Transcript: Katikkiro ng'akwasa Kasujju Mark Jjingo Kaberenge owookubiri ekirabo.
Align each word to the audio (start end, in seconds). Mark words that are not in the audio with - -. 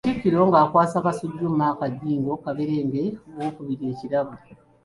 Katikkiro 0.05 0.39
ng'akwasa 0.49 1.03
Kasujju 1.05 1.47
Mark 1.59 1.79
Jjingo 2.01 2.33
Kaberenge 2.45 3.03
owookubiri 3.37 3.83
ekirabo. 3.91 4.33